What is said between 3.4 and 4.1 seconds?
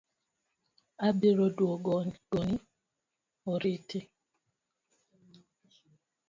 oriti